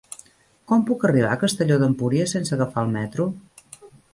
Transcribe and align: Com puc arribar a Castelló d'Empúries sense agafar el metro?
Com 0.71 0.85
puc 0.87 1.05
arribar 1.09 1.35
a 1.35 1.39
Castelló 1.43 1.77
d'Empúries 1.83 2.35
sense 2.37 2.57
agafar 2.59 2.87
el 2.87 2.91
metro? 2.99 3.29